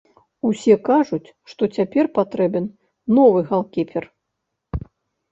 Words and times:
Усё 0.51 0.75
кажуць, 0.87 1.33
што 1.51 1.67
цяпер 1.75 2.05
патрэбен 2.17 2.65
новы 3.19 3.43
галкіпер. 3.51 4.03